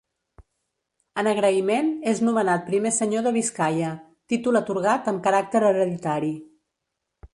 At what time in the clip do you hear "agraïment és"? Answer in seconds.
1.31-2.21